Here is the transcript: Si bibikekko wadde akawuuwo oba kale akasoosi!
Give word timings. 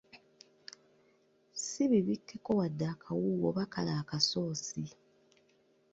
Si 1.63 1.81
bibikekko 1.91 2.49
wadde 2.59 2.85
akawuuwo 2.93 3.45
oba 3.51 3.63
kale 3.73 3.91
akasoosi! 4.01 4.81